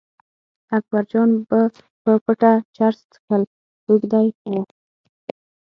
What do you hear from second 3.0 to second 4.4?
څښل روږدي